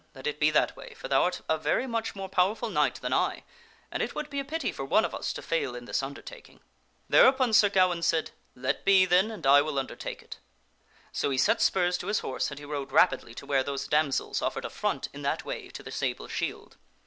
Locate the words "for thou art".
0.95-1.41